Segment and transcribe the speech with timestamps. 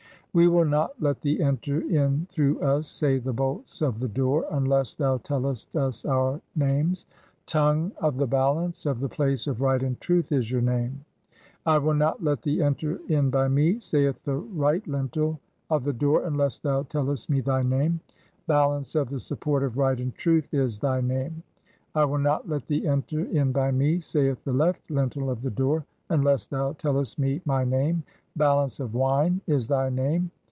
[0.33, 4.13] "'"We will not let thee enter in through us', say the bolts of "(28) the
[4.15, 7.05] door, 'unless thou tellest [us] our names';
[7.45, 11.03] 'Tongue "[of the Balance] of the place of right and truth' is your name."
[11.65, 15.31] 'I will not let thee enter in by me,' saith the [right] lintel
[15.67, 17.99] "(29) of the door, 'unless thou tellest [me] my name';
[18.47, 21.43] 'Ba lance of the support of right and truth' is thy name.
[21.93, 25.51] 'I will "not let thee enter in by me,' saith the [left] lintel of the
[25.51, 28.03] door, "(3o) 'unless thou tellest [me] my name';
[28.37, 30.31] ['Balance of] wine' is "thy name.